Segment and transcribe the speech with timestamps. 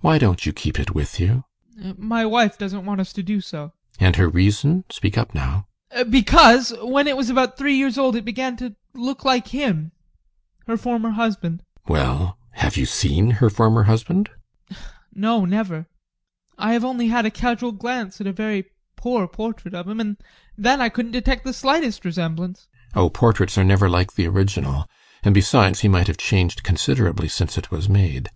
[0.00, 1.44] Why don't you keep it with you?
[1.80, 1.96] ADOLPH.
[1.98, 3.68] My wife doesn't want us to do so.
[3.96, 4.06] GUSTAV.
[4.06, 4.84] And her reason?
[4.90, 5.66] Speak up now!
[5.92, 6.10] ADOLPH.
[6.10, 9.92] Because, when it was about three years old, it began to look like him,
[10.66, 11.62] her former husband.
[11.62, 11.88] GUSTAV.
[11.90, 12.38] Well?
[12.50, 14.28] Have you seen her former husband?
[14.70, 14.80] ADOLPH.
[15.14, 15.86] No, never.
[16.58, 18.66] I have only had a casual glance at a very
[18.96, 20.18] poor portrait of him, and
[20.58, 22.68] then I couldn't detect the slightest resemblance.
[22.92, 23.00] GUSTAV.
[23.02, 24.86] Oh, portraits are never like the original,
[25.22, 28.28] and, besides, he might have changed considerably since it was made.